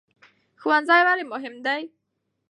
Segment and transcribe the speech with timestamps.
[0.61, 1.81] ښوونځی ولې مهم دی؟